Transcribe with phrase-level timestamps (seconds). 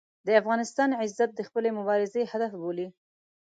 [0.27, 2.87] د افغانستان عزت د خپلې مبارزې هدف بولي.